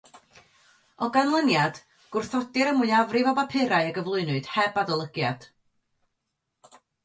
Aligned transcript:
O 1.03 1.09
ganlyniad, 1.17 1.77
gwrthodir 2.15 2.71
y 2.73 2.73
mwyafrif 2.79 3.31
o 3.33 3.35
bapurau 3.43 3.93
a 3.93 3.95
gyflwynwyd 4.01 4.53
heb 4.57 4.83
adolygiad. 4.85 5.49